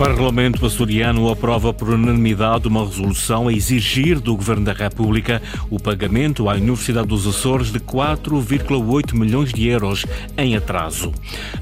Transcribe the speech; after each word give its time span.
Parlamento 0.00 0.64
açoriano 0.64 1.28
aprova 1.28 1.74
por 1.74 1.90
unanimidade 1.90 2.66
uma 2.66 2.86
resolução 2.86 3.48
a 3.48 3.52
exigir 3.52 4.18
do 4.18 4.34
Governo 4.34 4.64
da 4.64 4.72
República 4.72 5.42
o 5.68 5.78
pagamento 5.78 6.48
à 6.48 6.54
Universidade 6.54 7.06
dos 7.06 7.26
Açores 7.26 7.70
de 7.70 7.78
4,8 7.80 9.12
milhões 9.14 9.52
de 9.52 9.68
euros 9.68 10.06
em 10.38 10.56
atraso. 10.56 11.12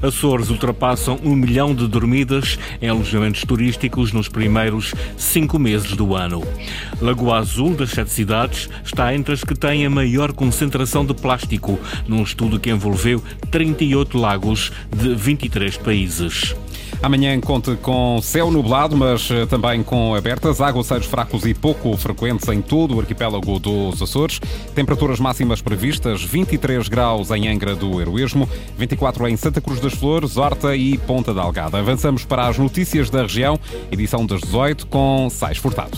Açores 0.01 0.49
ultrapassam 0.49 1.19
um 1.21 1.35
milhão 1.35 1.75
de 1.75 1.85
dormidas 1.85 2.57
em 2.81 2.87
alojamentos 2.87 3.43
turísticos 3.43 4.13
nos 4.13 4.29
primeiros 4.29 4.95
cinco 5.17 5.59
meses 5.59 5.91
do 5.91 6.15
ano. 6.15 6.41
Lagoa 7.01 7.39
Azul, 7.39 7.75
das 7.75 7.89
sete 7.89 8.09
cidades, 8.09 8.69
está 8.85 9.13
entre 9.13 9.33
as 9.33 9.43
que 9.43 9.53
têm 9.53 9.85
a 9.85 9.89
maior 9.89 10.31
concentração 10.31 11.05
de 11.05 11.13
plástico, 11.13 11.77
num 12.07 12.23
estudo 12.23 12.57
que 12.57 12.69
envolveu 12.69 13.21
38 13.51 14.17
lagos 14.17 14.71
de 14.95 15.13
23 15.13 15.75
países. 15.75 16.55
Amanhã 17.01 17.39
conte 17.39 17.75
com 17.77 18.19
céu 18.21 18.51
nublado, 18.51 18.95
mas 18.95 19.31
eh, 19.31 19.45
também 19.45 19.81
com 19.81 20.13
abertas, 20.13 20.59
aguaceiros 20.59 21.07
fracos 21.07 21.45
e 21.45 21.53
pouco 21.53 21.95
frequentes 21.95 22.47
em 22.49 22.61
todo 22.61 22.95
o 22.95 22.99
arquipélago 22.99 23.57
dos 23.57 24.01
Açores. 24.01 24.39
Temperaturas 24.75 25.19
máximas 25.19 25.61
previstas: 25.61 26.21
23 26.21 26.89
graus 26.89 27.31
em 27.31 27.47
Angra 27.47 27.73
do 27.73 28.01
Heroísmo, 28.01 28.49
24 28.77 29.27
em 29.29 29.37
Santa 29.37 29.61
Cruz 29.61 29.79
das 29.79 29.93
Flores, 29.93 30.35
Horta 30.35 30.75
e 30.75 30.97
Ponta 30.97 31.33
da 31.33 31.41
Algada. 31.41 31.79
Avançamos 31.79 32.25
para 32.25 32.47
as 32.47 32.57
notícias 32.57 33.09
da 33.09 33.21
região, 33.21 33.57
edição 33.89 34.25
das 34.25 34.41
18, 34.41 34.87
com 34.87 35.29
Sais 35.29 35.57
Furtado. 35.57 35.97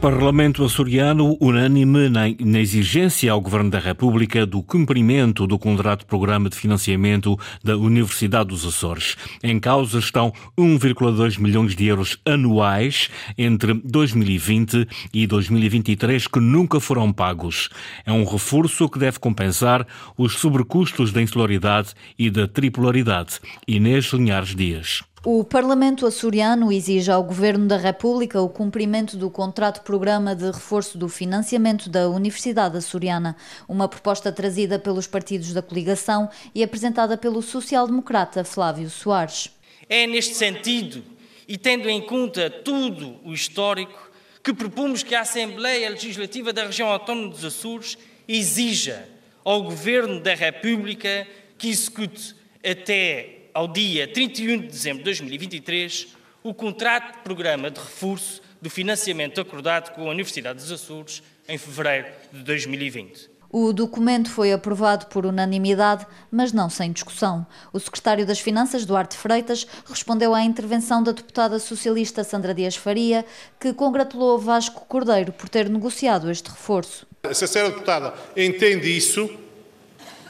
Parlamento 0.00 0.64
açoriano 0.64 1.36
unânime 1.38 2.08
na, 2.08 2.58
exigência 2.58 3.30
ao 3.30 3.38
Governo 3.38 3.68
da 3.68 3.78
República 3.78 4.46
do 4.46 4.62
cumprimento 4.62 5.46
do 5.46 5.58
contrato 5.58 6.00
de 6.00 6.06
programa 6.06 6.48
de 6.48 6.56
financiamento 6.56 7.38
da 7.62 7.76
Universidade 7.76 8.48
dos 8.48 8.64
Açores. 8.64 9.14
Em 9.42 9.60
causa 9.60 9.98
estão 9.98 10.32
1,2 10.58 11.38
milhões 11.38 11.76
de 11.76 11.84
euros 11.84 12.18
anuais 12.24 13.10
entre 13.36 13.74
2020 13.74 14.88
e 15.12 15.26
2023 15.26 16.26
que 16.26 16.40
nunca 16.40 16.80
foram 16.80 17.12
pagos. 17.12 17.68
É 18.06 18.10
um 18.10 18.24
reforço 18.24 18.88
que 18.88 18.98
deve 18.98 19.18
compensar 19.18 19.86
os 20.16 20.38
sobrecustos 20.38 21.12
da 21.12 21.20
insularidade 21.20 21.90
e 22.18 22.30
da 22.30 22.48
tripolaridade. 22.48 23.38
Inês 23.68 24.06
Linhares 24.14 24.54
Dias. 24.54 25.09
O 25.22 25.44
Parlamento 25.44 26.06
açoriano 26.06 26.72
exige 26.72 27.10
ao 27.10 27.22
Governo 27.22 27.68
da 27.68 27.76
República 27.76 28.40
o 28.40 28.48
cumprimento 28.48 29.18
do 29.18 29.28
contrato-programa 29.28 30.34
de 30.34 30.46
reforço 30.46 30.96
do 30.96 31.10
financiamento 31.10 31.90
da 31.90 32.08
Universidade 32.08 32.78
Açoriana, 32.78 33.36
uma 33.68 33.86
proposta 33.86 34.32
trazida 34.32 34.78
pelos 34.78 35.06
partidos 35.06 35.52
da 35.52 35.60
coligação 35.60 36.30
e 36.54 36.62
apresentada 36.62 37.18
pelo 37.18 37.42
social-democrata 37.42 38.44
Flávio 38.44 38.88
Soares. 38.88 39.50
É 39.90 40.06
neste 40.06 40.36
sentido, 40.36 41.04
e 41.46 41.58
tendo 41.58 41.90
em 41.90 42.00
conta 42.00 42.48
tudo 42.48 43.16
o 43.22 43.34
histórico, 43.34 44.10
que 44.42 44.54
propomos 44.54 45.02
que 45.02 45.14
a 45.14 45.20
Assembleia 45.20 45.90
Legislativa 45.90 46.50
da 46.50 46.64
Região 46.64 46.88
Autónoma 46.88 47.28
dos 47.28 47.44
Açores 47.44 47.98
exija 48.26 49.06
ao 49.44 49.64
Governo 49.64 50.18
da 50.18 50.34
República 50.34 51.26
que 51.58 51.68
execute 51.68 52.34
até 52.64 53.39
ao 53.60 53.68
dia 53.68 54.08
31 54.08 54.62
de 54.62 54.68
dezembro 54.68 55.00
de 55.00 55.04
2023 55.04 56.16
o 56.42 56.54
contrato 56.54 57.18
de 57.18 57.22
programa 57.22 57.70
de 57.70 57.78
reforço 57.78 58.40
do 58.58 58.70
financiamento 58.70 59.38
acordado 59.38 59.92
com 59.92 60.08
a 60.08 60.10
Universidade 60.10 60.60
dos 60.60 60.72
Açores 60.72 61.22
em 61.46 61.58
fevereiro 61.58 62.06
de 62.32 62.42
2020. 62.42 63.28
O 63.50 63.70
documento 63.74 64.30
foi 64.30 64.50
aprovado 64.50 65.08
por 65.08 65.26
unanimidade, 65.26 66.06
mas 66.30 66.54
não 66.54 66.70
sem 66.70 66.90
discussão. 66.90 67.46
O 67.70 67.78
secretário 67.78 68.24
das 68.24 68.40
Finanças, 68.40 68.86
Duarte 68.86 69.18
Freitas, 69.18 69.66
respondeu 69.84 70.34
à 70.34 70.42
intervenção 70.42 71.02
da 71.02 71.12
deputada 71.12 71.58
socialista 71.58 72.24
Sandra 72.24 72.54
Dias 72.54 72.76
Faria, 72.76 73.26
que 73.60 73.74
congratulou 73.74 74.38
Vasco 74.38 74.86
Cordeiro 74.86 75.32
por 75.32 75.50
ter 75.50 75.68
negociado 75.68 76.30
este 76.30 76.48
reforço. 76.48 77.06
Se 77.34 77.44
a 77.44 77.46
senhora 77.46 77.72
deputada 77.72 78.14
entende 78.34 78.96
isso, 78.96 79.28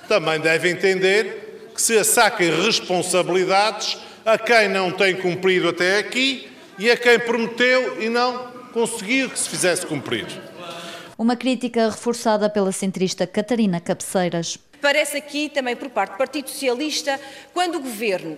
também 0.09 0.41
deve 0.41 0.69
entender 0.69 1.50
que 1.81 1.87
se 1.87 1.97
assaquem 1.97 2.51
responsabilidades 2.63 3.97
a 4.23 4.37
quem 4.37 4.69
não 4.69 4.93
tem 4.93 5.17
cumprido 5.17 5.71
até 5.71 5.99
aqui 5.99 6.47
e 6.79 6.91
a 6.91 6.97
quem 6.97 7.19
prometeu 7.19 8.03
e 8.03 8.11
não 8.11 8.49
conseguiu 8.71 9.31
que 9.31 9.39
se 9.39 9.49
fizesse 9.49 9.87
cumprir. 9.87 10.27
Uma 11.17 11.37
crítica 11.37 11.89
reforçada 11.89 12.51
pela 12.51 12.71
centrista 12.71 13.27
Catarina 13.27 13.81
Cabeceiras. 13.81 14.59
Parece 14.79 15.17
aqui 15.17 15.49
também 15.49 15.75
por 15.75 15.89
parte 15.89 16.13
do 16.13 16.19
Partido 16.19 16.51
Socialista, 16.51 17.19
quando 17.55 17.77
o 17.77 17.81
governo 17.81 18.37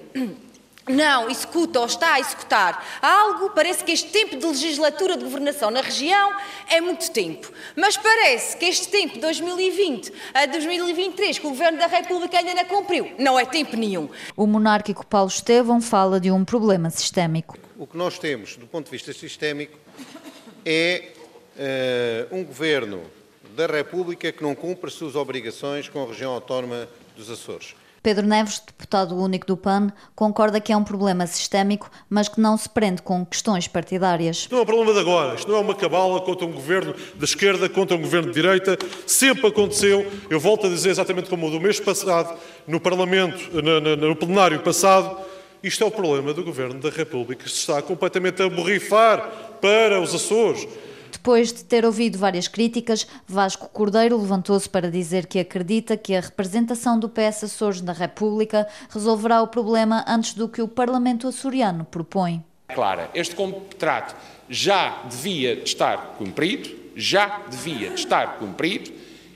não 0.89 1.31
executa 1.31 1.81
ou 1.81 1.87
está 1.87 2.15
a 2.15 2.21
executar 2.21 2.85
algo, 3.01 3.51
parece 3.51 3.85
que 3.85 3.93
este 3.93 4.11
tempo 4.11 4.37
de 4.37 4.47
legislatura 4.47 5.17
de 5.17 5.25
governação 5.25 5.71
na 5.71 5.81
região 5.81 6.33
é 6.69 6.81
muito 6.81 7.11
tempo. 7.11 7.53
Mas 7.77 7.97
parece 7.97 8.57
que 8.57 8.67
este 8.67 8.89
tempo, 8.89 9.19
2020 9.19 10.13
a 10.35 10.47
2023, 10.47 11.39
que 11.39 11.47
o 11.47 11.51
Governo 11.51 11.79
da 11.79 11.87
República 11.87 12.39
ainda 12.39 12.55
não 12.55 12.65
cumpriu, 12.65 13.13
não 13.19 13.39
é 13.39 13.45
tempo 13.45 13.77
nenhum. 13.77 14.09
O 14.37 14.47
monárquico 14.47 15.07
Paulo 15.07 15.29
Estevão 15.29 15.81
fala 15.81 16.19
de 16.19 16.31
um 16.31 16.45
problema 16.45 16.91
sistémico. 16.91 17.57
O 17.77 17.87
que 17.87 17.97
nós 17.97 18.19
temos, 18.19 18.57
do 18.57 18.67
ponto 18.67 18.87
de 18.87 18.91
vista 18.91 19.13
sistémico, 19.13 19.79
é 20.65 21.13
uh, 22.31 22.37
um 22.37 22.45
Governo 22.45 23.03
da 23.57 23.67
República 23.67 24.33
que 24.33 24.43
não 24.43 24.55
cumpre 24.55 24.89
as 24.89 24.95
suas 24.95 25.15
obrigações 25.15 25.89
com 25.89 26.03
a 26.03 26.07
região 26.07 26.33
autónoma 26.33 26.89
dos 27.17 27.31
Açores. 27.31 27.75
Pedro 28.03 28.27
Neves, 28.27 28.61
deputado 28.67 29.15
único 29.15 29.47
do 29.47 29.57
PAN, 29.57 29.93
concorda 30.17 30.61
que 30.61 30.73
é 30.73 30.77
um 30.77 30.83
problema 30.83 31.25
sistémico, 31.25 31.89
mas 32.11 32.29
que 32.29 32.41
não 32.41 32.57
se 32.57 32.69
prende 32.69 33.01
com 33.01 33.25
questões 33.25 33.69
partidárias. 33.69 34.39
Isto 34.39 34.53
não 34.53 34.59
é 34.59 34.63
um 34.63 34.67
problema 34.67 34.93
de 34.93 34.99
agora, 34.99 35.35
isto 35.37 35.49
não 35.49 35.59
é 35.59 35.61
uma 35.61 35.75
cabala 35.75 36.21
contra 36.21 36.45
um 36.45 36.51
governo 36.51 36.95
da 37.15 37.25
esquerda, 37.25 37.69
contra 37.69 37.97
um 37.97 38.01
governo 38.01 38.29
de 38.29 38.35
direita. 38.35 38.77
Sempre 39.07 39.47
aconteceu, 39.47 40.11
eu 40.29 40.41
volto 40.41 40.67
a 40.67 40.71
dizer 40.71 40.91
exatamente 40.91 41.31
como 41.31 41.47
o 41.47 41.51
do 41.51 41.61
mês 41.61 41.79
passado, 41.79 42.37
no 42.67 42.81
Parlamento, 42.81 43.63
no, 43.63 43.97
no, 43.97 44.17
plenário 44.17 44.59
passado, 44.61 45.17
isto 45.63 45.85
é 45.85 45.87
o 45.87 45.91
problema 45.91 46.35
do 46.35 46.43
governo 46.43 46.81
da 46.81 46.91
República, 46.91 47.45
que 47.45 47.51
se 47.51 47.59
está 47.59 47.81
completamente 47.81 48.43
a 48.43 48.49
borrifar 48.49 49.59
para 49.61 50.01
os 50.01 50.13
Açores. 50.13 50.67
Depois 51.23 51.53
de 51.53 51.63
ter 51.63 51.85
ouvido 51.87 52.19
várias 52.19 52.49
críticas, 52.49 53.07
Vasco 53.29 53.69
Cordeiro 53.69 54.21
levantou-se 54.21 54.69
para 54.69 54.91
dizer 54.91 55.27
que 55.27 55.39
acredita 55.39 55.97
que 55.97 56.17
a 56.17 56.21
representação 56.21 56.99
do 56.99 57.09
PS 57.09 57.45
Açores 57.45 57.81
na 57.81 57.93
República 57.93 58.67
resolverá 58.91 59.41
o 59.41 59.47
problema 59.47 60.05
antes 60.09 60.35
do 60.35 60.49
que 60.49 60.61
o 60.61 60.67
Parlamento 60.67 61.29
açoriano 61.29 61.85
propõe. 61.85 62.45
Clara, 62.75 63.09
este 63.15 63.37
contrato 63.37 64.17
já 64.49 65.05
devia 65.09 65.63
estar 65.63 66.17
cumprido, 66.19 66.69
já 66.97 67.43
devia 67.49 67.95
estar 67.95 68.39
cumprido 68.41 68.91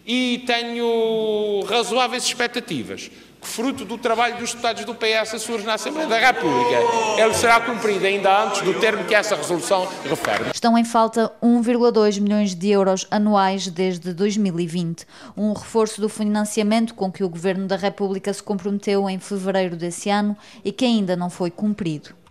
e 0.04 0.42
tenho 0.44 1.62
razoáveis 1.68 2.24
expectativas 2.24 3.12
fruto 3.46 3.84
do 3.84 3.96
trabalho 3.96 4.36
dos 4.36 4.50
deputados 4.50 4.84
do 4.84 4.94
PS 4.94 5.40
surge 5.40 5.64
na 5.64 5.74
Assembleia 5.74 6.08
da 6.08 6.18
República. 6.18 6.76
Ele 7.16 7.32
será 7.32 7.60
cumprido 7.60 8.04
ainda 8.04 8.44
antes 8.44 8.60
do 8.62 8.74
termo 8.74 9.04
que 9.04 9.14
essa 9.14 9.36
resolução 9.36 9.88
refere. 10.04 10.50
Estão 10.52 10.76
em 10.76 10.84
falta 10.84 11.32
1,2 11.42 12.20
milhões 12.20 12.54
de 12.54 12.68
euros 12.70 13.06
anuais 13.10 13.68
desde 13.68 14.12
2020, 14.12 15.06
um 15.36 15.52
reforço 15.52 16.00
do 16.00 16.08
financiamento 16.08 16.94
com 16.94 17.10
que 17.10 17.24
o 17.24 17.28
Governo 17.28 17.66
da 17.66 17.76
República 17.76 18.32
se 18.32 18.42
comprometeu 18.42 19.08
em 19.08 19.18
fevereiro 19.18 19.76
desse 19.76 20.10
ano 20.10 20.36
e 20.64 20.72
que 20.72 20.84
ainda 20.84 21.16
não 21.16 21.30
foi 21.30 21.50
cumprido. 21.50 22.25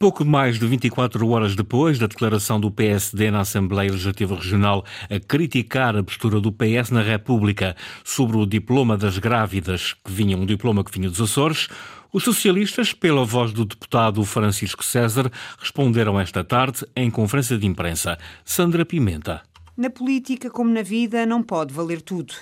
Pouco 0.00 0.24
mais 0.24 0.60
de 0.60 0.64
24 0.64 1.28
horas 1.28 1.56
depois 1.56 1.98
da 1.98 2.06
declaração 2.06 2.60
do 2.60 2.70
PSD 2.70 3.32
na 3.32 3.40
Assembleia 3.40 3.90
Legislativa 3.90 4.36
Regional 4.36 4.84
a 5.10 5.18
criticar 5.18 5.96
a 5.96 6.04
postura 6.04 6.40
do 6.40 6.52
PS 6.52 6.90
na 6.92 7.02
República 7.02 7.74
sobre 8.04 8.36
o 8.36 8.46
diploma 8.46 8.96
das 8.96 9.18
grávidas, 9.18 9.94
que 9.94 10.12
vinha 10.12 10.36
um 10.36 10.46
diploma 10.46 10.84
que 10.84 10.92
vinha 10.92 11.10
dos 11.10 11.20
Açores, 11.20 11.66
os 12.12 12.22
socialistas, 12.22 12.92
pela 12.92 13.24
voz 13.24 13.50
do 13.52 13.64
deputado 13.64 14.24
Francisco 14.24 14.84
César, 14.84 15.32
responderam 15.58 16.20
esta 16.20 16.44
tarde 16.44 16.86
em 16.94 17.10
conferência 17.10 17.58
de 17.58 17.66
imprensa. 17.66 18.16
Sandra 18.44 18.86
Pimenta. 18.86 19.42
Na 19.76 19.90
política, 19.90 20.48
como 20.48 20.72
na 20.72 20.82
vida, 20.82 21.26
não 21.26 21.42
pode 21.42 21.74
valer 21.74 22.02
tudo. 22.02 22.34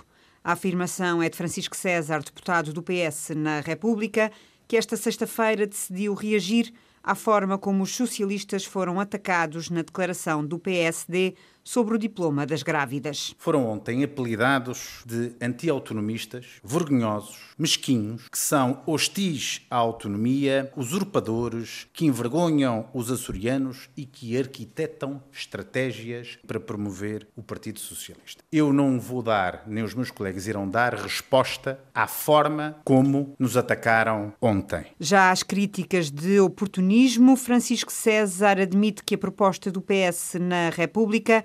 A 0.45 0.53
afirmação 0.53 1.23
é 1.23 1.31
de 1.31 1.39
Francisco 1.39 1.75
César, 1.75 2.23
deputado 2.23 2.75
do 2.75 2.83
PS 2.83 3.31
na 3.35 3.61
República, 3.61 4.31
que 4.69 4.77
esta 4.77 4.95
sexta-feira 4.95 5.67
decidiu 5.67 6.13
reagir 6.13 6.71
à 7.07 7.15
forma 7.15 7.57
como 7.57 7.85
os 7.85 7.95
socialistas 7.95 8.65
foram 8.65 8.99
atacados 8.99 9.71
na 9.71 9.83
declaração 9.83 10.45
do 10.45 10.59
PSD 10.59 11.37
sobre 11.67 11.97
o 11.97 11.99
diploma 11.99 12.47
das 12.47 12.63
grávidas. 12.63 13.35
Foram 13.39 13.67
ontem 13.67 14.05
apelidados 14.05 15.03
de 15.05 15.33
anti-autonomistas, 15.43 16.47
vergonhosos, 16.63 17.39
mesquinhos, 17.59 18.29
que 18.29 18.39
são 18.39 18.83
hostis 18.87 19.63
à 19.69 19.75
autonomia, 19.75 20.71
usurpadores, 20.77 21.89
que 21.93 22.07
envergonham 22.07 22.89
os 22.95 23.11
açorianos 23.11 23.91
e 23.97 24.07
que 24.07 24.39
arquitetam 24.39 25.21
estratégias 25.33 26.39
para 26.47 26.61
promover 26.61 27.27
o 27.35 27.43
Partido 27.43 27.81
Socialista. 27.81 28.45
Eu 28.53 28.73
não 28.73 29.01
vou 29.01 29.21
dar, 29.21 29.65
nem 29.67 29.83
os 29.83 29.93
meus 29.93 30.13
colegas 30.13 30.47
irão 30.47 30.71
dar 30.71 30.95
resposta 30.95 31.81
à 31.93 32.07
forma 32.07 32.77
como 32.85 33.35
nos 33.41 33.57
atacaram 33.57 34.33
ontem. 34.41 34.87
Já 35.01 35.33
às 35.33 35.43
críticas 35.43 36.13
de 36.13 36.39
oportunismo, 36.39 37.37
Francisco 37.37 37.91
César 37.93 38.61
admite 38.61 39.03
que 39.03 39.17
a 39.17 39.19
proposta 39.19 39.73
do 39.73 39.83
PS 39.83 40.35
na 40.41 40.71
República 40.71 41.45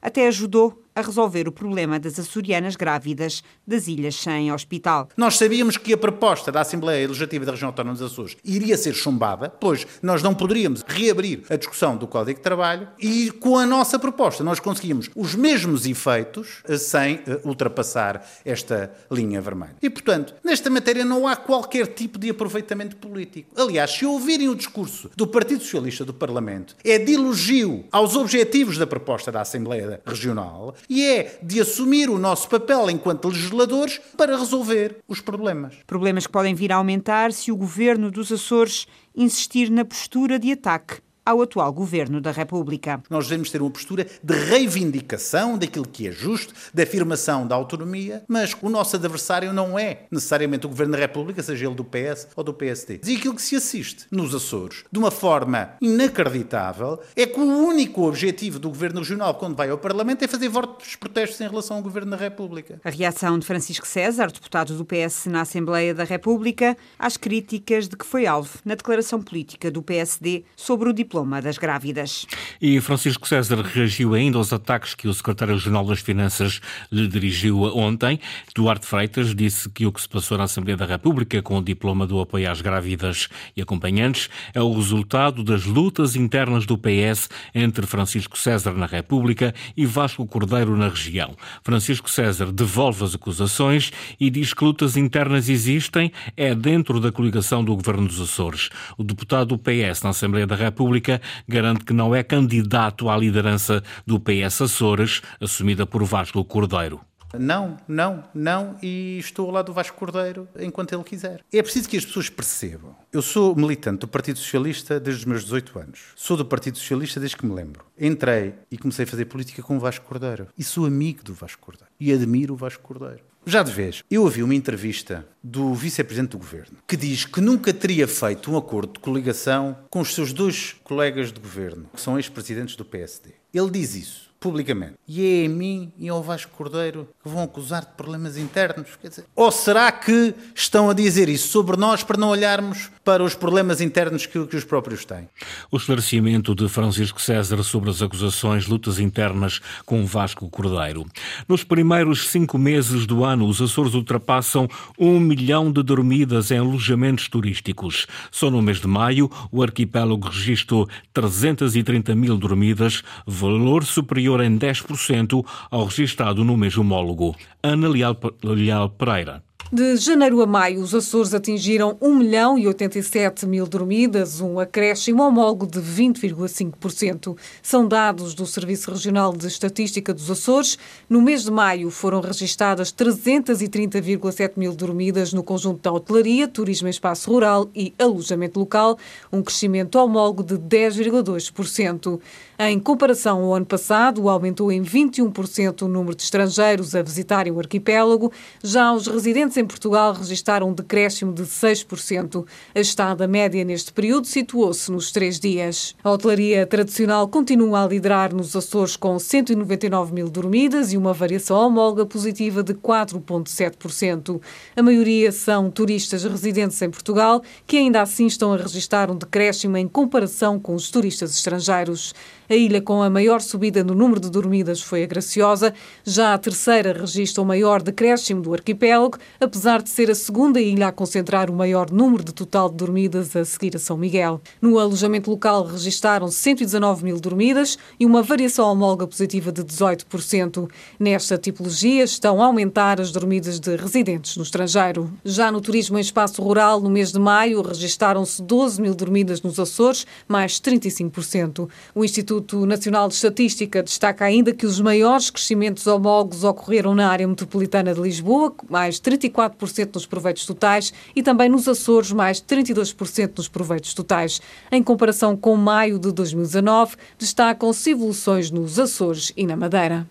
até 0.00 0.26
ajudou 0.26 0.82
a 0.94 1.02
resolver 1.02 1.48
o 1.48 1.52
problema 1.52 1.98
das 1.98 2.18
açorianas 2.18 2.76
grávidas 2.76 3.42
das 3.66 3.88
ilhas 3.88 4.16
sem 4.16 4.52
hospital. 4.52 5.08
Nós 5.16 5.36
sabíamos 5.36 5.76
que 5.76 5.92
a 5.92 5.98
proposta 5.98 6.50
da 6.50 6.60
Assembleia 6.60 7.06
Legislativa 7.06 7.44
da 7.44 7.52
Região 7.52 7.68
Autónoma 7.68 7.96
dos 7.96 8.12
Açores 8.12 8.36
iria 8.44 8.76
ser 8.76 8.94
chumbada, 8.94 9.48
pois 9.48 9.86
nós 10.02 10.22
não 10.22 10.34
poderíamos 10.34 10.84
reabrir 10.86 11.42
a 11.48 11.56
discussão 11.56 11.96
do 11.96 12.06
Código 12.06 12.38
de 12.38 12.42
Trabalho 12.42 12.88
e 12.98 13.30
com 13.30 13.56
a 13.56 13.66
nossa 13.66 13.98
proposta 13.98 14.44
nós 14.44 14.60
conseguimos 14.60 15.10
os 15.14 15.34
mesmos 15.34 15.86
efeitos 15.86 16.62
eh, 16.68 16.76
sem 16.76 17.20
eh, 17.26 17.40
ultrapassar 17.44 18.26
esta 18.44 18.92
linha 19.10 19.40
vermelha. 19.40 19.76
E, 19.80 19.88
portanto, 19.88 20.34
nesta 20.44 20.68
matéria 20.68 21.04
não 21.04 21.26
há 21.26 21.36
qualquer 21.36 21.86
tipo 21.86 22.18
de 22.18 22.30
aproveitamento 22.30 22.96
político. 22.96 23.50
Aliás, 23.56 23.92
se 23.92 24.04
ouvirem 24.04 24.48
o 24.48 24.54
discurso 24.54 25.10
do 25.16 25.26
Partido 25.26 25.62
Socialista 25.62 26.04
do 26.04 26.12
Parlamento, 26.12 26.76
é 26.84 26.98
de 26.98 27.14
elogio 27.14 27.84
aos 27.92 28.16
objetivos 28.16 28.76
da 28.76 28.86
proposta 28.86 29.30
da 29.30 29.40
Assembleia 29.40 29.89
Regional 30.04 30.74
e 30.88 31.04
é 31.04 31.38
de 31.42 31.60
assumir 31.60 32.08
o 32.10 32.18
nosso 32.18 32.48
papel 32.48 32.90
enquanto 32.90 33.28
legisladores 33.28 34.00
para 34.16 34.36
resolver 34.36 34.98
os 35.08 35.20
problemas. 35.20 35.74
Problemas 35.86 36.26
que 36.26 36.32
podem 36.32 36.54
vir 36.54 36.72
a 36.72 36.76
aumentar 36.76 37.32
se 37.32 37.50
o 37.50 37.56
governo 37.56 38.10
dos 38.10 38.30
Açores 38.30 38.86
insistir 39.14 39.70
na 39.70 39.84
postura 39.84 40.38
de 40.38 40.52
ataque 40.52 41.00
ao 41.30 41.42
atual 41.42 41.72
governo 41.72 42.20
da 42.20 42.32
República. 42.32 43.00
Nós 43.08 43.28
devemos 43.28 43.50
ter 43.50 43.62
uma 43.62 43.70
postura 43.70 44.04
de 44.22 44.34
reivindicação 44.34 45.56
daquilo 45.56 45.86
que 45.86 46.08
é 46.08 46.12
justo, 46.12 46.52
de 46.74 46.82
afirmação 46.82 47.46
da 47.46 47.54
autonomia, 47.54 48.24
mas 48.26 48.56
o 48.60 48.68
nosso 48.68 48.96
adversário 48.96 49.52
não 49.52 49.78
é 49.78 50.06
necessariamente 50.10 50.66
o 50.66 50.68
governo 50.68 50.92
da 50.92 50.98
República, 50.98 51.40
seja 51.42 51.66
ele 51.66 51.74
do 51.76 51.84
PS 51.84 52.28
ou 52.34 52.42
do 52.42 52.52
PSD. 52.52 53.00
E 53.06 53.16
aquilo 53.16 53.34
que 53.34 53.42
se 53.42 53.54
assiste 53.54 54.06
nos 54.10 54.34
Açores, 54.34 54.84
de 54.90 54.98
uma 54.98 55.10
forma 55.10 55.74
inacreditável, 55.80 56.98
é 57.14 57.24
que 57.26 57.38
o 57.38 57.44
único 57.44 58.08
objetivo 58.08 58.58
do 58.58 58.68
governo 58.68 59.00
regional, 59.00 59.34
quando 59.34 59.54
vai 59.54 59.70
ao 59.70 59.78
Parlamento, 59.78 60.24
é 60.24 60.28
fazer 60.28 60.50
fortes 60.50 60.96
protestos 60.96 61.40
em 61.40 61.48
relação 61.48 61.76
ao 61.76 61.82
governo 61.82 62.10
da 62.10 62.16
República. 62.16 62.80
A 62.82 62.90
reação 62.90 63.38
de 63.38 63.46
Francisco 63.46 63.86
César, 63.86 64.32
deputado 64.32 64.76
do 64.76 64.84
PS 64.84 65.26
na 65.26 65.42
Assembleia 65.42 65.94
da 65.94 66.04
República, 66.04 66.76
às 66.98 67.16
críticas 67.16 67.88
de 67.88 67.96
que 67.96 68.04
foi 68.04 68.26
alvo 68.26 68.58
na 68.64 68.74
declaração 68.74 69.22
política 69.22 69.70
do 69.70 69.82
PSD 69.82 70.44
sobre 70.56 70.88
o 70.88 70.92
diploma 70.92 71.19
diploma 71.20 71.42
das 71.42 71.58
grávidas. 71.58 72.26
E 72.60 72.80
Francisco 72.80 73.28
César 73.28 73.62
reagiu 73.62 74.14
ainda 74.14 74.38
aos 74.38 74.52
ataques 74.52 74.94
que 74.94 75.08
o 75.08 75.12
secretário-geral 75.14 75.84
das 75.84 76.00
Finanças 76.00 76.60
lhe 76.90 77.06
dirigiu 77.06 77.62
ontem. 77.76 78.18
Duarte 78.54 78.86
Freitas 78.86 79.34
disse 79.34 79.68
que 79.68 79.86
o 79.86 79.92
que 79.92 80.00
se 80.00 80.08
passou 80.08 80.38
na 80.38 80.44
Assembleia 80.44 80.76
da 80.76 80.86
República 80.86 81.42
com 81.42 81.58
o 81.58 81.62
diploma 81.62 82.06
do 82.06 82.20
apoio 82.20 82.50
às 82.50 82.60
grávidas 82.60 83.28
e 83.56 83.62
acompanhantes 83.62 84.28
é 84.54 84.62
o 84.62 84.72
resultado 84.72 85.44
das 85.44 85.64
lutas 85.64 86.16
internas 86.16 86.64
do 86.64 86.78
PS 86.78 87.28
entre 87.54 87.86
Francisco 87.86 88.38
César 88.38 88.72
na 88.72 88.86
República 88.86 89.54
e 89.76 89.84
Vasco 89.84 90.26
Cordeiro 90.26 90.76
na 90.76 90.88
região. 90.88 91.36
Francisco 91.62 92.10
César 92.10 92.52
devolve 92.52 93.04
as 93.04 93.14
acusações 93.14 93.92
e 94.18 94.30
diz 94.30 94.54
que 94.54 94.64
lutas 94.64 94.96
internas 94.96 95.48
existem 95.48 96.12
é 96.36 96.54
dentro 96.54 97.00
da 97.00 97.12
coligação 97.12 97.64
do 97.64 97.74
governo 97.74 98.06
dos 98.06 98.20
Açores. 98.20 98.70
O 98.96 99.04
deputado 99.04 99.50
do 99.50 99.58
PS 99.58 100.02
na 100.02 100.10
Assembleia 100.10 100.46
da 100.46 100.54
República 100.54 101.09
garante 101.48 101.84
que 101.84 101.92
não 101.94 102.14
é 102.14 102.22
candidato 102.22 103.08
à 103.08 103.16
liderança 103.16 103.82
do 104.06 104.20
PS 104.20 104.62
Açores, 104.62 105.22
assumida 105.40 105.86
por 105.86 106.04
Vasco 106.04 106.44
Cordeiro. 106.44 107.00
Não, 107.38 107.76
não, 107.86 108.24
não, 108.34 108.76
e 108.82 109.18
estou 109.18 109.46
ao 109.46 109.52
lado 109.52 109.66
do 109.66 109.72
Vasco 109.72 109.96
Cordeiro 109.96 110.48
enquanto 110.58 110.92
ele 110.92 111.04
quiser. 111.04 111.44
É 111.52 111.62
preciso 111.62 111.88
que 111.88 111.96
as 111.96 112.04
pessoas 112.04 112.28
percebam. 112.28 112.96
Eu 113.12 113.22
sou 113.22 113.54
militante 113.54 114.00
do 114.00 114.08
Partido 114.08 114.38
Socialista 114.38 114.98
desde 114.98 115.20
os 115.20 115.26
meus 115.26 115.44
18 115.44 115.78
anos. 115.78 116.00
Sou 116.16 116.36
do 116.36 116.44
Partido 116.44 116.78
Socialista 116.78 117.20
desde 117.20 117.36
que 117.36 117.46
me 117.46 117.54
lembro. 117.54 117.84
Entrei 117.98 118.54
e 118.70 118.76
comecei 118.76 119.04
a 119.04 119.08
fazer 119.08 119.26
política 119.26 119.62
com 119.62 119.76
o 119.76 119.80
Vasco 119.80 120.04
Cordeiro. 120.06 120.48
E 120.58 120.64
sou 120.64 120.86
amigo 120.86 121.22
do 121.22 121.34
Vasco 121.34 121.62
Cordeiro. 121.62 121.90
E 122.00 122.12
admiro 122.12 122.54
o 122.54 122.56
Vasco 122.56 122.82
Cordeiro. 122.82 123.29
Já 123.46 123.62
de 123.62 123.72
vez, 123.72 124.04
eu 124.10 124.22
ouvi 124.22 124.42
uma 124.42 124.54
entrevista 124.54 125.26
do 125.42 125.74
vice-presidente 125.74 126.32
do 126.32 126.38
governo 126.38 126.76
que 126.86 126.96
diz 126.96 127.24
que 127.24 127.40
nunca 127.40 127.72
teria 127.72 128.06
feito 128.06 128.52
um 128.52 128.56
acordo 128.56 128.92
de 128.92 129.00
coligação 129.00 129.76
com 129.88 130.00
os 130.00 130.14
seus 130.14 130.32
dois 130.32 130.76
colegas 130.84 131.32
de 131.32 131.40
governo, 131.40 131.88
que 131.94 132.00
são 132.00 132.18
ex-presidentes 132.18 132.76
do 132.76 132.84
PSD. 132.84 133.30
Ele 133.52 133.70
diz 133.70 133.94
isso 133.94 134.29
publicamente. 134.40 134.94
E 135.06 135.42
é 135.42 135.46
a 135.46 135.48
mim 135.50 135.92
e 135.98 136.08
ao 136.08 136.22
Vasco 136.22 136.50
Cordeiro 136.50 137.06
que 137.22 137.28
vão 137.28 137.42
acusar 137.42 137.82
de 137.82 137.92
problemas 137.92 138.38
internos? 138.38 138.88
Dizer, 139.02 139.26
ou 139.36 139.52
será 139.52 139.92
que 139.92 140.34
estão 140.54 140.88
a 140.88 140.94
dizer 140.94 141.28
isso 141.28 141.48
sobre 141.48 141.76
nós 141.76 142.02
para 142.02 142.16
não 142.16 142.30
olharmos 142.30 142.90
para 143.04 143.22
os 143.22 143.34
problemas 143.34 143.82
internos 143.82 144.24
que, 144.24 144.46
que 144.46 144.56
os 144.56 144.64
próprios 144.64 145.04
têm? 145.04 145.28
O 145.70 145.76
esclarecimento 145.76 146.54
de 146.54 146.68
Francisco 146.70 147.20
César 147.20 147.62
sobre 147.62 147.90
as 147.90 148.00
acusações, 148.00 148.66
lutas 148.66 148.98
internas 148.98 149.60
com 149.84 150.06
Vasco 150.06 150.48
Cordeiro. 150.48 151.06
Nos 151.46 151.62
primeiros 151.62 152.28
cinco 152.28 152.56
meses 152.56 153.06
do 153.06 153.24
ano, 153.24 153.46
os 153.46 153.60
Açores 153.60 153.92
ultrapassam 153.92 154.66
um 154.98 155.20
milhão 155.20 155.70
de 155.70 155.82
dormidas 155.82 156.50
em 156.50 156.58
alojamentos 156.58 157.28
turísticos. 157.28 158.06
Só 158.30 158.50
no 158.50 158.62
mês 158.62 158.80
de 158.80 158.86
maio, 158.86 159.30
o 159.52 159.62
arquipélago 159.62 160.28
registrou 160.28 160.88
330 161.12 162.14
mil 162.14 162.38
dormidas, 162.38 163.02
valor 163.26 163.84
superior 163.84 164.29
superior 164.30 164.42
em 164.42 164.56
10% 164.56 165.44
ao 165.70 165.84
registrado 165.84 166.44
no 166.44 166.56
mês 166.56 166.76
homólogo. 166.78 167.34
Ana 167.62 167.88
Leal 167.88 168.90
Pereira. 168.90 169.42
De 169.72 169.96
janeiro 169.98 170.42
a 170.42 170.46
maio, 170.48 170.80
os 170.80 170.92
Açores 170.96 171.32
atingiram 171.32 171.96
1 172.00 172.12
milhão 172.16 172.58
e 172.58 172.66
87 172.66 173.46
mil 173.46 173.64
dormidas, 173.68 174.40
um 174.40 174.58
acréscimo 174.58 175.22
homólogo 175.22 175.64
de 175.64 175.78
20,5%. 175.78 177.36
São 177.62 177.86
dados 177.86 178.34
do 178.34 178.44
Serviço 178.46 178.90
Regional 178.90 179.32
de 179.32 179.46
Estatística 179.46 180.12
dos 180.12 180.28
Açores. 180.28 180.76
No 181.08 181.22
mês 181.22 181.44
de 181.44 181.52
maio 181.52 181.88
foram 181.88 182.20
registadas 182.20 182.92
330,7 182.92 184.54
mil 184.56 184.74
dormidas 184.74 185.32
no 185.32 185.44
conjunto 185.44 185.80
da 185.80 185.92
hotelaria, 185.92 186.48
turismo 186.48 186.88
em 186.88 186.90
espaço 186.90 187.30
rural 187.30 187.70
e 187.72 187.94
alojamento 187.96 188.58
local, 188.58 188.98
um 189.32 189.40
crescimento 189.40 189.94
homólogo 190.00 190.42
de 190.42 190.56
10,2%. 190.56 192.18
Em 192.58 192.78
comparação 192.80 193.44
ao 193.44 193.54
ano 193.54 193.64
passado, 193.64 194.28
aumentou 194.28 194.72
em 194.72 194.82
21% 194.82 195.82
o 195.82 195.88
número 195.88 196.16
de 196.16 196.24
estrangeiros 196.24 196.96
a 196.96 197.02
visitarem 197.02 197.52
o 197.52 197.58
arquipélago. 197.60 198.32
Já 198.62 198.92
os 198.92 199.06
residentes 199.06 199.59
em 199.60 199.66
Portugal 199.66 200.12
registaram 200.12 200.68
um 200.68 200.72
decréscimo 200.72 201.32
de 201.32 201.42
6%. 201.42 202.44
A 202.74 202.80
estada 202.80 203.28
média 203.28 203.64
neste 203.64 203.92
período 203.92 204.26
situou-se 204.26 204.90
nos 204.90 205.12
três 205.12 205.38
dias. 205.38 205.94
A 206.02 206.10
hotelaria 206.10 206.66
tradicional 206.66 207.28
continua 207.28 207.84
a 207.84 207.86
liderar 207.86 208.34
nos 208.34 208.56
Açores 208.56 208.96
com 208.96 209.18
199 209.18 210.12
mil 210.12 210.28
dormidas 210.28 210.92
e 210.92 210.96
uma 210.96 211.12
variação 211.12 211.56
homóloga 211.58 212.04
positiva 212.06 212.62
de 212.62 212.74
4,7%. 212.74 214.40
A 214.74 214.82
maioria 214.82 215.30
são 215.30 215.70
turistas 215.70 216.24
residentes 216.24 216.80
em 216.82 216.90
Portugal, 216.90 217.42
que 217.66 217.76
ainda 217.76 218.02
assim 218.02 218.26
estão 218.26 218.52
a 218.52 218.56
registrar 218.56 219.10
um 219.10 219.16
decréscimo 219.16 219.76
em 219.76 219.86
comparação 219.86 220.58
com 220.58 220.74
os 220.74 220.90
turistas 220.90 221.34
estrangeiros. 221.34 222.14
A 222.50 222.54
ilha 222.56 222.82
com 222.82 223.00
a 223.00 223.08
maior 223.08 223.40
subida 223.40 223.84
no 223.84 223.94
número 223.94 224.18
de 224.18 224.28
dormidas 224.28 224.82
foi 224.82 225.04
a 225.04 225.06
Graciosa. 225.06 225.72
Já 226.04 226.34
a 226.34 226.38
terceira 226.38 226.92
registra 226.92 227.40
o 227.40 227.46
maior 227.46 227.80
decréscimo 227.80 228.42
do 228.42 228.52
arquipélago, 228.52 229.18
apesar 229.50 229.82
de 229.82 229.90
ser 229.90 230.08
a 230.08 230.14
segunda 230.14 230.60
ilha 230.60 230.86
a 230.86 230.92
concentrar 230.92 231.50
o 231.50 231.52
maior 231.52 231.90
número 231.90 232.22
de 232.22 232.32
total 232.32 232.70
de 232.70 232.76
dormidas 232.76 233.34
a 233.34 233.44
seguir 233.44 233.74
a 233.74 233.80
São 233.80 233.96
Miguel. 233.96 234.40
No 234.62 234.78
alojamento 234.78 235.28
local 235.28 235.64
registaram 235.64 236.28
119 236.28 237.02
mil 237.02 237.18
dormidas 237.18 237.76
e 237.98 238.06
uma 238.06 238.22
variação 238.22 238.70
homóloga 238.70 239.08
positiva 239.08 239.50
de 239.50 239.64
18%. 239.64 240.70
Nesta 241.00 241.36
tipologia 241.36 242.04
estão 242.04 242.40
a 242.40 242.46
aumentar 242.46 243.00
as 243.00 243.10
dormidas 243.10 243.58
de 243.58 243.74
residentes 243.74 244.36
no 244.36 244.44
estrangeiro. 244.44 245.12
Já 245.24 245.50
no 245.50 245.60
turismo 245.60 245.98
em 245.98 246.00
espaço 246.00 246.40
rural, 246.40 246.80
no 246.80 246.88
mês 246.88 247.10
de 247.10 247.18
maio, 247.18 247.60
registaram-se 247.60 248.40
12 248.40 248.80
mil 248.80 248.94
dormidas 248.94 249.42
nos 249.42 249.58
Açores, 249.58 250.06
mais 250.28 250.60
35%. 250.60 251.68
O 251.92 252.04
Instituto 252.04 252.64
Nacional 252.64 253.08
de 253.08 253.14
Estatística 253.14 253.82
destaca 253.82 254.24
ainda 254.24 254.52
que 254.52 254.64
os 254.64 254.80
maiores 254.80 255.28
crescimentos 255.28 255.88
homólogos 255.88 256.44
ocorreram 256.44 256.94
na 256.94 257.10
área 257.10 257.26
metropolitana 257.26 257.92
de 257.92 258.00
Lisboa, 258.00 258.54
mais 258.68 259.00
34 259.00 259.39
24% 259.48 259.94
nos 259.94 260.06
proveitos 260.06 260.44
totais 260.44 260.92
e 261.14 261.22
também 261.22 261.48
nos 261.48 261.66
Açores, 261.66 262.12
mais 262.12 262.40
32% 262.40 263.38
nos 263.38 263.48
proveitos 263.48 263.94
totais. 263.94 264.40
Em 264.70 264.82
comparação 264.82 265.36
com 265.36 265.56
maio 265.56 265.98
de 265.98 266.12
2019, 266.12 266.96
destacam-se 267.18 267.90
evoluções 267.90 268.50
nos 268.50 268.78
Açores 268.78 269.32
e 269.36 269.46
na 269.46 269.56
Madeira. 269.56 270.06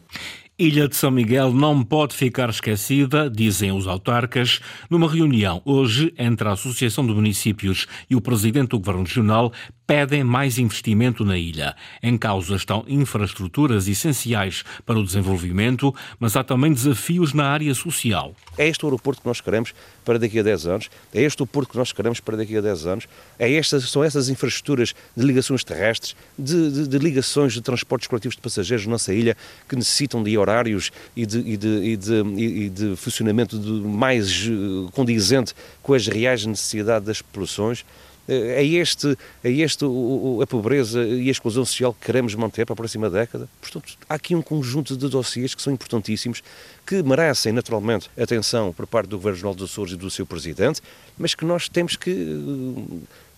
Ilha 0.59 0.89
de 0.89 0.95
São 0.97 1.09
Miguel 1.09 1.53
não 1.53 1.81
pode 1.81 2.13
ficar 2.13 2.49
esquecida, 2.49 3.29
dizem 3.29 3.71
os 3.71 3.87
autarcas. 3.87 4.59
Numa 4.89 5.09
reunião 5.09 5.61
hoje 5.63 6.13
entre 6.17 6.49
a 6.49 6.51
Associação 6.51 7.07
de 7.07 7.13
Municípios 7.13 7.87
e 8.09 8.15
o 8.15 8.19
Presidente 8.19 8.71
do 8.71 8.79
Governo 8.79 9.03
Regional, 9.03 9.53
pedem 9.89 10.23
mais 10.23 10.59
investimento 10.59 11.25
na 11.25 11.35
ilha. 11.35 11.75
Em 12.03 12.15
causa 12.15 12.55
estão 12.55 12.85
infraestruturas 12.87 13.87
essenciais 13.87 14.63
para 14.85 14.99
o 14.99 15.03
desenvolvimento, 15.03 15.91
mas 16.19 16.35
há 16.35 16.43
também 16.43 16.71
desafios 16.71 17.33
na 17.33 17.45
área 17.45 17.73
social. 17.73 18.35
É 18.55 18.67
este 18.67 18.85
o 18.85 18.87
aeroporto 18.87 19.19
que 19.23 19.27
nós 19.27 19.41
queremos 19.41 19.73
para 20.05 20.19
daqui 20.19 20.37
a 20.37 20.43
10 20.43 20.67
anos? 20.67 20.89
É 21.11 21.23
este 21.23 21.41
o 21.41 21.47
porto 21.47 21.71
que 21.71 21.77
nós 21.77 21.91
queremos 21.91 22.19
para 22.19 22.37
daqui 22.37 22.55
a 22.55 22.61
10 22.61 22.85
anos? 22.85 23.07
É 23.39 23.51
estas, 23.51 23.89
são 23.89 24.03
essas 24.03 24.29
infraestruturas 24.29 24.93
de 25.17 25.25
ligações 25.25 25.63
terrestres, 25.63 26.15
de, 26.37 26.71
de, 26.71 26.87
de 26.87 26.97
ligações 26.99 27.53
de 27.53 27.61
transportes 27.61 28.07
coletivos 28.07 28.35
de 28.35 28.43
passageiros 28.43 28.85
na 28.85 28.91
nossa 28.91 29.11
ilha 29.11 29.35
que 29.67 29.75
necessitam 29.75 30.21
de 30.21 30.37
horários 30.37 30.91
e 31.15 31.25
de, 31.25 31.39
e 31.39 31.57
de, 31.57 31.67
e 31.67 31.97
de, 31.97 32.23
e 32.37 32.69
de 32.69 32.95
funcionamento 32.95 33.59
mais 33.59 34.47
eh, 34.47 34.91
condizente 34.91 35.55
com 35.81 35.95
as 35.95 36.05
reais 36.05 36.45
necessidades 36.45 37.07
das 37.07 37.21
populações? 37.23 37.83
É 38.31 38.63
este, 38.63 39.17
é 39.43 39.49
este 39.49 39.83
a 40.41 40.45
pobreza 40.45 41.03
e 41.03 41.27
a 41.27 41.31
exclusão 41.31 41.65
social 41.65 41.93
que 41.93 42.05
queremos 42.05 42.35
manter 42.35 42.63
para 42.63 42.73
a 42.73 42.75
próxima 42.75 43.09
década? 43.09 43.49
Portanto, 43.59 43.97
há 44.07 44.13
aqui 44.13 44.35
um 44.35 44.41
conjunto 44.41 44.95
de 44.95 45.09
dossiês 45.09 45.55
que 45.55 45.61
são 45.61 45.73
importantíssimos, 45.73 46.43
que 46.85 47.01
merecem 47.01 47.51
naturalmente 47.51 48.09
atenção 48.19 48.71
por 48.71 48.85
parte 48.85 49.09
do 49.09 49.17
Governo 49.17 49.35
Regional 49.35 49.55
dos 49.55 49.71
Açores 49.71 49.93
e 49.93 49.95
do 49.95 50.11
seu 50.11 50.27
Presidente, 50.27 50.79
mas 51.17 51.33
que 51.33 51.43
nós 51.43 51.67
temos 51.67 51.95
que 51.95 52.11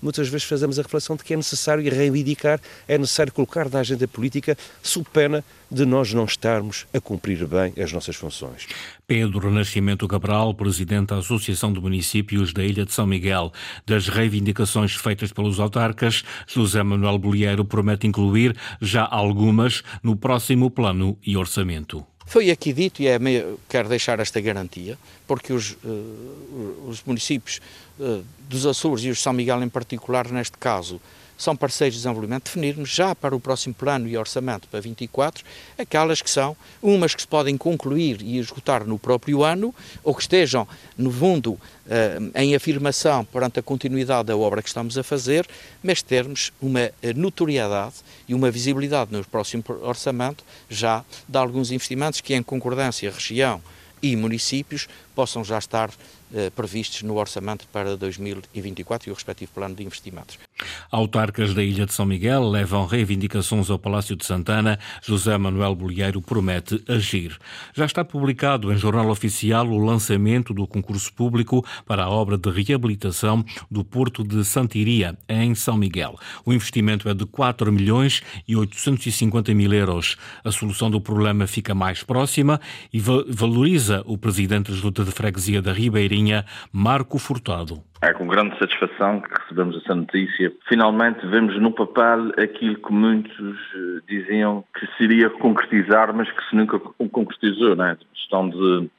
muitas 0.01 0.27
vezes 0.27 0.47
fazemos 0.47 0.79
a 0.79 0.81
reflexão 0.81 1.15
de 1.15 1.23
que 1.23 1.33
é 1.33 1.37
necessário 1.37 1.83
reivindicar, 1.93 2.59
é 2.87 2.97
necessário 2.97 3.31
colocar 3.31 3.69
na 3.69 3.79
agenda 3.79 4.07
política, 4.07 4.57
sob 4.81 5.07
pena 5.11 5.43
de 5.69 5.85
nós 5.85 6.13
não 6.13 6.25
estarmos 6.25 6.85
a 6.93 6.99
cumprir 6.99 7.45
bem 7.47 7.73
as 7.81 7.91
nossas 7.91 8.15
funções. 8.15 8.67
Pedro 9.07 9.39
Renascimento 9.39 10.07
Cabral, 10.07 10.53
presidente 10.53 11.07
da 11.07 11.17
Associação 11.17 11.71
de 11.71 11.79
Municípios 11.79 12.53
da 12.53 12.63
Ilha 12.63 12.85
de 12.85 12.93
São 12.93 13.07
Miguel, 13.07 13.51
das 13.85 14.07
reivindicações 14.07 14.95
feitas 14.95 15.31
pelos 15.31 15.59
autarcas, 15.59 16.23
José 16.47 16.83
Manuel 16.83 17.17
Bolheiro 17.17 17.63
promete 17.63 18.07
incluir 18.07 18.55
já 18.81 19.07
algumas 19.09 19.83
no 20.03 20.15
próximo 20.15 20.69
plano 20.69 21.17
e 21.25 21.37
orçamento. 21.37 22.10
Foi 22.31 22.49
aqui 22.49 22.71
dito, 22.71 23.01
e 23.01 23.07
é 23.07 23.19
meio, 23.19 23.59
quero 23.67 23.89
deixar 23.89 24.17
esta 24.21 24.39
garantia, 24.39 24.97
porque 25.27 25.51
os, 25.51 25.71
uh, 25.83 26.87
os 26.87 27.03
municípios 27.03 27.59
uh, 27.99 28.23
dos 28.47 28.65
Açores 28.65 29.03
e 29.03 29.09
os 29.09 29.21
São 29.21 29.33
Miguel 29.33 29.61
em 29.61 29.67
particular, 29.67 30.31
neste 30.31 30.57
caso, 30.57 31.01
são 31.41 31.55
parceiros 31.55 31.95
de 31.95 32.03
desenvolvimento, 32.03 32.45
definirmos 32.45 32.89
já 32.89 33.15
para 33.15 33.35
o 33.35 33.39
próximo 33.39 33.73
plano 33.73 34.07
e 34.07 34.17
orçamento 34.17 34.67
para 34.67 34.79
24 34.79 35.43
aquelas 35.77 36.21
que 36.21 36.29
são, 36.29 36.55
umas 36.81 37.15
que 37.15 37.21
se 37.21 37.27
podem 37.27 37.57
concluir 37.57 38.21
e 38.21 38.37
esgotar 38.37 38.85
no 38.85 38.99
próprio 38.99 39.43
ano, 39.43 39.73
ou 40.03 40.13
que 40.13 40.21
estejam, 40.21 40.67
no 40.97 41.11
fundo, 41.11 41.59
eh, 41.89 42.19
em 42.35 42.55
afirmação 42.55 43.25
perante 43.25 43.59
a 43.59 43.63
continuidade 43.63 44.27
da 44.27 44.37
obra 44.37 44.61
que 44.61 44.67
estamos 44.67 44.97
a 44.97 45.03
fazer, 45.03 45.47
mas 45.83 46.01
termos 46.01 46.51
uma 46.61 46.91
notoriedade 47.15 47.95
e 48.27 48.33
uma 48.33 48.51
visibilidade 48.51 49.11
no 49.11 49.23
próximo 49.25 49.63
orçamento 49.81 50.43
já 50.69 51.03
de 51.27 51.37
alguns 51.37 51.71
investimentos 51.71 52.21
que, 52.21 52.33
em 52.33 52.43
concordância, 52.43 53.11
região 53.11 53.61
e 54.01 54.15
municípios, 54.15 54.87
possam 55.15 55.43
já 55.43 55.57
estar 55.57 55.91
eh, 56.33 56.49
previstos 56.49 57.01
no 57.03 57.17
orçamento 57.17 57.67
para 57.67 57.97
2024 57.97 59.09
e 59.09 59.11
o 59.11 59.13
respectivo 59.13 59.51
plano 59.53 59.75
de 59.75 59.83
investimentos. 59.83 60.39
Autarcas 60.91 61.53
da 61.53 61.63
Ilha 61.63 61.85
de 61.85 61.93
São 61.93 62.05
Miguel 62.05 62.49
levam 62.49 62.85
reivindicações 62.85 63.69
ao 63.69 63.79
Palácio 63.79 64.13
de 64.13 64.25
Santana. 64.25 64.77
José 65.01 65.37
Manuel 65.37 65.73
Bolieiro 65.73 66.21
promete 66.21 66.83
agir. 66.85 67.37
Já 67.73 67.85
está 67.85 68.03
publicado 68.03 68.73
em 68.73 68.77
Jornal 68.77 69.09
Oficial 69.09 69.69
o 69.69 69.77
lançamento 69.77 70.53
do 70.53 70.67
concurso 70.67 71.13
público 71.13 71.65
para 71.85 72.03
a 72.03 72.09
obra 72.09 72.37
de 72.37 72.49
reabilitação 72.49 73.43
do 73.69 73.85
Porto 73.85 74.21
de 74.21 74.43
Santiria, 74.43 75.17
em 75.29 75.55
São 75.55 75.77
Miguel. 75.77 76.19
O 76.45 76.51
investimento 76.51 77.07
é 77.07 77.13
de 77.13 77.25
4 77.25 77.71
milhões 77.71 78.21
e 78.45 78.57
850 78.57 79.53
mil 79.53 79.71
euros. 79.73 80.17
A 80.43 80.51
solução 80.51 80.91
do 80.91 80.99
problema 80.99 81.47
fica 81.47 81.73
mais 81.73 82.03
próxima 82.03 82.59
e 82.91 82.99
valoriza 82.99 84.03
o 84.05 84.17
presidente 84.17 84.71
da 84.71 84.77
Junta 84.77 85.05
de 85.05 85.11
Freguesia 85.11 85.61
da 85.61 85.71
Ribeirinha 85.71 86.45
Marco 86.73 87.17
Furtado. 87.17 87.81
É 88.03 88.13
com 88.13 88.25
grande 88.25 88.57
satisfação 88.57 89.21
que 89.21 89.29
recebemos 89.41 89.77
essa 89.77 89.93
notícia. 89.93 90.51
Finalmente 90.67 91.23
vemos 91.27 91.55
no 91.61 91.71
papel 91.71 92.31
aquilo 92.43 92.75
que 92.77 92.91
muitos 92.91 93.57
eh, 93.75 94.01
diziam 94.07 94.63
que 94.73 94.87
se 94.97 95.03
iria 95.03 95.29
concretizar, 95.29 96.11
mas 96.11 96.27
que 96.31 96.49
se 96.49 96.55
nunca 96.55 96.79
concretizou, 96.79 97.75
né? 97.75 97.95
Estão 98.15 98.49
de, 98.49 98.89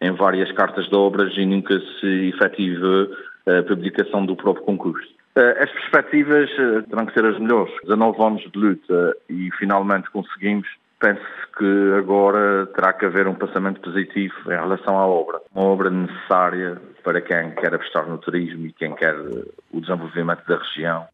em 0.00 0.10
várias 0.12 0.50
cartas 0.52 0.88
de 0.88 0.94
obras 0.96 1.36
e 1.36 1.44
nunca 1.44 1.78
se 2.00 2.30
efetivou 2.34 3.08
a 3.46 3.62
publicação 3.62 4.24
do 4.24 4.34
próprio 4.34 4.64
concurso. 4.64 5.06
Eh, 5.36 5.62
as 5.62 5.70
perspectivas 5.70 6.48
eh, 6.58 6.82
terão 6.88 7.04
que 7.04 7.12
ser 7.12 7.26
as 7.26 7.38
melhores. 7.38 7.74
19 7.82 8.22
anos 8.22 8.42
de 8.50 8.58
luta 8.58 9.16
e 9.28 9.50
finalmente 9.58 10.10
conseguimos 10.10 10.66
Penso 10.98 11.20
que 11.58 11.92
agora 11.98 12.66
terá 12.74 12.92
que 12.92 13.04
haver 13.04 13.28
um 13.28 13.34
pensamento 13.34 13.80
positivo 13.80 14.34
em 14.46 14.56
relação 14.56 14.98
à 14.98 15.06
obra. 15.06 15.40
Uma 15.54 15.64
obra 15.64 15.90
necessária 15.90 16.80
para 17.04 17.20
quem 17.20 17.50
quer 17.52 17.74
apostar 17.74 18.06
no 18.06 18.18
turismo 18.18 18.66
e 18.66 18.72
quem 18.72 18.94
quer 18.94 19.14
o 19.72 19.80
desenvolvimento 19.80 20.46
da 20.46 20.56
região. 20.56 21.06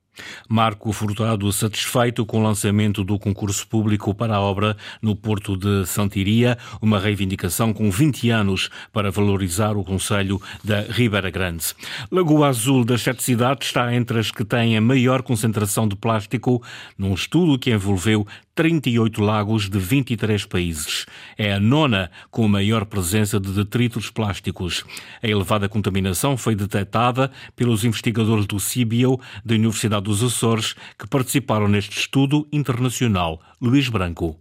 Marco 0.49 0.93
Furtado, 0.93 1.51
satisfeito 1.53 2.27
com 2.27 2.39
o 2.39 2.43
lançamento 2.43 3.03
do 3.03 3.19
concurso 3.19 3.67
público 3.67 4.15
para 4.15 4.37
a 4.37 4.41
obra 4.41 4.77
no 5.01 5.17
Porto 5.17 5.57
de 5.57 5.87
Santiria, 5.87 6.59
uma 6.81 6.99
reivindicação 6.99 7.73
com 7.73 7.91
20 7.91 8.29
anos 8.31 8.69
para 8.93 9.11
valorizar 9.11 9.77
o 9.77 9.85
Conselho 9.85 10.41
da 10.63 10.83
Ribeira 10.83 11.31
Grande. 11.31 11.75
Lagoa 12.11 12.49
Azul 12.49 12.85
das 12.85 13.03
Sete 13.03 13.23
Cidades 13.23 13.69
está 13.69 13.95
entre 13.95 14.19
as 14.19 14.31
que 14.31 14.45
têm 14.45 14.77
a 14.77 14.81
maior 14.81 15.23
concentração 15.23 15.89
de 15.89 15.97
plástico 15.97 16.63
num 16.99 17.15
estudo 17.15 17.59
que 17.59 17.71
envolveu 17.71 18.27
38 18.55 19.23
lagos 19.23 19.69
de 19.69 19.79
23 19.79 20.45
países. 20.47 21.07
É 21.39 21.55
a 21.55 21.61
nona 21.61 22.11
com 22.31 22.47
maior 22.47 22.85
presença 22.85 23.41
de 23.41 23.51
detritos 23.51 24.11
plásticos. 24.11 24.85
A 25.23 25.27
elevada 25.27 25.69
contaminação 25.69 26.37
foi 26.37 26.55
detectada 26.55 27.31
pelos 27.57 27.85
investigadores 27.85 28.47
do 28.47 28.61
CIBIO 28.61 29.19
da 29.45 29.55
Universidade 29.55 30.05
dos 30.05 30.23
Açores 30.23 30.75
que 30.99 31.09
participaram 31.09 31.67
neste 31.67 31.99
estudo 31.99 32.47
internacional. 32.53 33.41
Luís 33.61 33.89
Branco. 33.89 34.39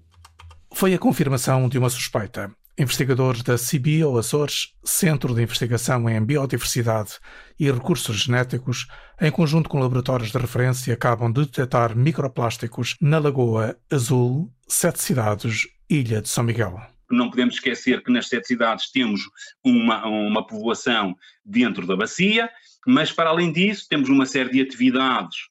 Foi 0.74 0.94
a 0.94 1.00
confirmação 1.00 1.68
de 1.70 1.78
uma 1.78 1.90
suspeita. 1.90 2.52
Investigadores 2.82 3.44
da 3.44 3.58
CBIO 3.58 4.18
Açores, 4.18 4.74
Centro 4.84 5.36
de 5.36 5.44
Investigação 5.44 6.10
em 6.10 6.20
Biodiversidade 6.26 7.20
e 7.60 7.72
Recursos 7.72 8.24
Genéticos, 8.24 8.88
em 9.22 9.30
conjunto 9.30 9.70
com 9.70 9.80
laboratórios 9.80 10.32
de 10.32 10.38
referência, 10.40 10.92
acabam 10.92 11.32
de 11.32 11.42
detectar 11.42 11.96
microplásticos 11.96 12.98
na 13.00 13.20
Lagoa 13.20 13.78
Azul, 13.92 14.52
Sete 14.68 15.00
Cidades, 15.00 15.68
Ilha 15.88 16.24
de 16.24 16.30
São 16.30 16.44
Miguel. 16.44 16.82
Não 17.12 17.30
podemos 17.30 17.54
esquecer 17.54 18.02
que 18.04 18.12
nas 18.12 18.28
sete 18.28 18.48
cidades 18.48 18.92
temos 18.92 19.22
uma, 19.64 20.04
uma 20.08 20.48
povoação 20.48 21.16
dentro 21.46 21.86
da 21.86 21.96
bacia, 21.96 22.50
mas 22.88 23.12
para 23.12 23.30
além 23.30 23.54
disso 23.54 23.86
temos 23.88 24.10
uma 24.10 24.26
série 24.26 24.50
de 24.50 24.60
atividades 24.60 25.51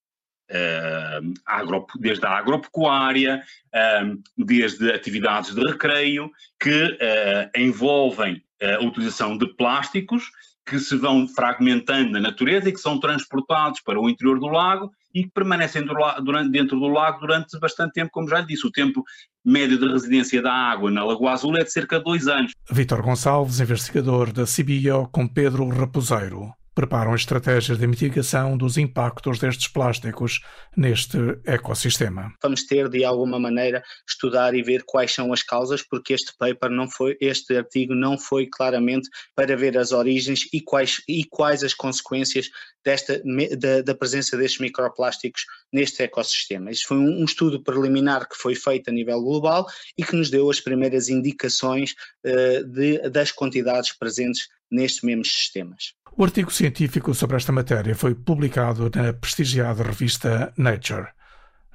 uh, 0.50 1.86
desde 1.98 2.26
a 2.26 2.30
agropecuária, 2.30 3.42
uh, 3.74 4.44
desde 4.44 4.90
atividades 4.92 5.54
de 5.54 5.64
recreio, 5.64 6.30
que 6.58 6.84
uh, 6.84 7.50
envolvem 7.60 8.42
a 8.62 8.84
utilização 8.84 9.38
de 9.38 9.46
plásticos 9.54 10.24
que 10.66 10.78
se 10.78 10.96
vão 10.96 11.26
fragmentando 11.26 12.10
na 12.10 12.20
natureza 12.20 12.68
e 12.68 12.72
que 12.72 12.78
são 12.78 13.00
transportados 13.00 13.80
para 13.80 13.98
o 13.98 14.08
interior 14.08 14.38
do 14.38 14.48
lago 14.48 14.90
e 15.14 15.24
que 15.24 15.30
permanecem 15.30 15.82
dentro 16.50 16.78
do 16.78 16.88
lago 16.88 17.20
durante 17.20 17.58
bastante 17.58 17.94
tempo, 17.94 18.10
como 18.12 18.28
já 18.28 18.40
disse. 18.40 18.66
O 18.66 18.70
tempo 18.70 19.02
médio 19.44 19.78
de 19.78 19.88
residência 19.88 20.40
da 20.40 20.52
água 20.52 20.90
na 20.90 21.04
Lagoa 21.04 21.32
Azul 21.32 21.56
é 21.56 21.64
de 21.64 21.72
cerca 21.72 21.98
de 21.98 22.04
dois 22.04 22.28
anos. 22.28 22.52
Vítor 22.70 23.02
Gonçalves, 23.02 23.60
investigador 23.60 24.32
da 24.32 24.46
CIBIO, 24.46 25.08
com 25.10 25.26
Pedro 25.26 25.66
Raposeiro. 25.68 26.52
Preparam 26.74 27.14
estratégias 27.14 27.78
de 27.78 27.86
mitigação 27.86 28.56
dos 28.56 28.78
impactos 28.78 29.38
destes 29.38 29.68
plásticos 29.68 30.40
neste 30.76 31.18
ecossistema. 31.44 32.32
Vamos 32.42 32.64
ter 32.64 32.88
de 32.88 33.04
alguma 33.04 33.38
maneira 33.38 33.82
estudar 34.08 34.54
e 34.54 34.62
ver 34.62 34.82
quais 34.84 35.12
são 35.12 35.32
as 35.32 35.42
causas, 35.42 35.82
porque 35.82 36.14
este 36.14 36.32
paper 36.38 36.70
não 36.70 36.88
foi, 36.88 37.16
este 37.20 37.56
artigo 37.56 37.94
não 37.94 38.18
foi 38.18 38.46
claramente 38.46 39.08
para 39.34 39.56
ver 39.56 39.76
as 39.76 39.92
origens 39.92 40.48
e 40.52 40.60
quais 40.60 41.02
e 41.08 41.24
quais 41.24 41.64
as 41.64 41.74
consequências 41.74 42.48
desta 42.84 43.20
da, 43.58 43.82
da 43.82 43.94
presença 43.94 44.36
destes 44.36 44.60
microplásticos 44.60 45.44
neste 45.72 46.02
ecossistema. 46.02 46.70
Isso 46.70 46.86
foi 46.86 46.96
um, 46.96 47.20
um 47.20 47.24
estudo 47.24 47.62
preliminar 47.62 48.28
que 48.28 48.36
foi 48.36 48.54
feito 48.54 48.88
a 48.88 48.92
nível 48.92 49.20
global 49.20 49.66
e 49.98 50.04
que 50.04 50.16
nos 50.16 50.30
deu 50.30 50.50
as 50.50 50.60
primeiras 50.60 51.08
indicações 51.08 51.94
uh, 52.24 52.64
de, 52.64 53.08
das 53.10 53.30
quantidades 53.30 53.92
presentes 53.92 54.48
nestes 54.70 55.02
mesmos 55.02 55.32
sistemas. 55.32 55.94
O 56.16 56.24
artigo 56.24 56.50
científico 56.50 57.14
sobre 57.14 57.36
esta 57.36 57.52
matéria 57.52 57.94
foi 57.94 58.14
publicado 58.14 58.90
na 58.94 59.12
prestigiada 59.12 59.82
revista 59.82 60.52
Nature, 60.56 61.06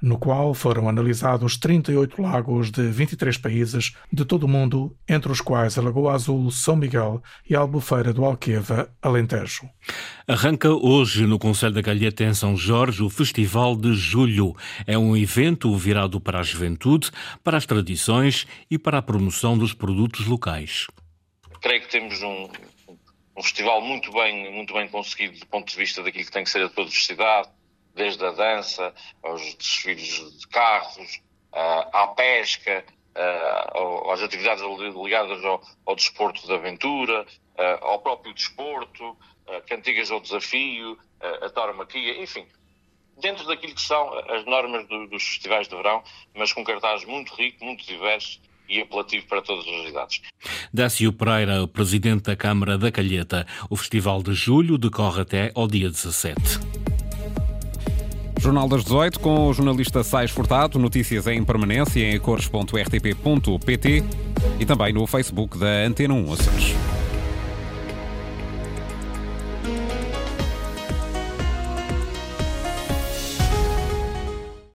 no 0.00 0.18
qual 0.18 0.52
foram 0.52 0.88
analisados 0.88 1.56
38 1.56 2.20
lagos 2.20 2.70
de 2.70 2.82
23 2.82 3.38
países 3.38 3.94
de 4.12 4.24
todo 4.24 4.44
o 4.44 4.48
mundo, 4.48 4.94
entre 5.08 5.32
os 5.32 5.40
quais 5.40 5.78
a 5.78 5.82
Lagoa 5.82 6.12
Azul, 6.12 6.50
São 6.50 6.76
Miguel 6.76 7.22
e 7.48 7.56
a 7.56 7.60
Albufeira 7.60 8.12
do 8.12 8.24
Alqueva, 8.24 8.90
Alentejo. 9.00 9.68
Arranca 10.28 10.70
hoje 10.70 11.26
no 11.26 11.38
Conselho 11.38 11.74
da 11.74 11.80
Galheta 11.80 12.22
em 12.22 12.34
São 12.34 12.56
Jorge 12.56 13.02
o 13.02 13.08
Festival 13.08 13.74
de 13.74 13.94
Julho. 13.94 14.54
É 14.86 14.98
um 14.98 15.16
evento 15.16 15.74
virado 15.76 16.20
para 16.20 16.40
a 16.40 16.42
juventude, 16.42 17.10
para 17.42 17.56
as 17.56 17.64
tradições 17.64 18.46
e 18.70 18.78
para 18.78 18.98
a 18.98 19.02
promoção 19.02 19.56
dos 19.56 19.72
produtos 19.72 20.26
locais. 20.26 20.86
Creio 21.62 21.80
que 21.80 21.90
temos 21.90 22.22
um, 22.22 22.48
um 23.36 23.42
festival 23.42 23.80
muito 23.80 24.10
bem, 24.12 24.50
muito 24.50 24.72
bem 24.72 24.88
conseguido 24.88 25.38
do 25.38 25.46
ponto 25.46 25.68
de 25.68 25.76
vista 25.76 26.02
daquilo 26.02 26.24
que 26.24 26.30
tem 26.30 26.44
que 26.44 26.50
ser 26.50 26.64
a 26.64 26.68
diversidade, 26.68 27.50
desde 27.94 28.24
a 28.24 28.30
dança, 28.30 28.94
aos 29.22 29.54
desfiles 29.54 30.38
de 30.38 30.48
carros, 30.48 31.20
à 31.52 32.08
pesca, 32.08 32.84
às 34.10 34.22
atividades 34.22 34.62
ligadas 34.94 35.44
ao, 35.44 35.62
ao 35.84 35.96
desporto 35.96 36.46
de 36.46 36.52
aventura, 36.52 37.26
ao 37.80 38.00
próprio 38.00 38.34
desporto, 38.34 39.16
cantigas 39.66 40.10
ao 40.10 40.20
desafio, 40.20 40.98
a 41.42 41.48
tauromaquia, 41.48 42.22
enfim, 42.22 42.46
dentro 43.18 43.46
daquilo 43.46 43.74
que 43.74 43.80
são 43.80 44.12
as 44.30 44.44
normas 44.44 44.86
do, 44.88 45.06
dos 45.06 45.22
festivais 45.22 45.68
de 45.68 45.74
verão, 45.74 46.02
mas 46.34 46.52
com 46.52 46.62
cartazes 46.62 47.06
muito 47.06 47.34
rico, 47.34 47.64
muito 47.64 47.84
diversos 47.86 48.40
e 48.68 48.80
apelativo 48.80 49.26
para 49.26 49.42
todas 49.42 49.64
as 49.66 49.90
idades. 49.90 50.20
Dácio 50.72 51.12
Pereira, 51.12 51.66
presidente 51.66 52.24
da 52.24 52.36
Câmara 52.36 52.76
da 52.78 52.90
Calheta. 52.90 53.46
O 53.68 53.76
Festival 53.76 54.22
de 54.22 54.32
Julho 54.34 54.78
decorre 54.78 55.22
até 55.22 55.50
ao 55.54 55.66
dia 55.66 55.88
17. 55.88 56.60
Jornal 58.40 58.68
das 58.68 58.84
18 58.84 59.18
com 59.18 59.48
o 59.48 59.52
jornalista 59.52 60.04
Sais 60.04 60.30
Furtado. 60.30 60.78
Notícias 60.78 61.26
em 61.26 61.42
permanência 61.42 62.00
em 62.00 62.18
cores.rtp.pt 62.18 64.04
e 64.60 64.66
também 64.66 64.92
no 64.92 65.06
Facebook 65.06 65.58
da 65.58 65.84
Antena 65.84 66.14
1 66.14 66.32
Açores. 66.32 66.85